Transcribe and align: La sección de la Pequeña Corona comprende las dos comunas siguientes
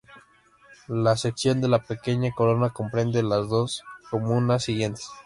La 0.87 1.15
sección 1.15 1.61
de 1.61 1.67
la 1.67 1.83
Pequeña 1.85 2.31
Corona 2.33 2.71
comprende 2.71 3.21
las 3.21 3.49
dos 3.49 3.83
comunas 4.09 4.63
siguientes 4.63 5.07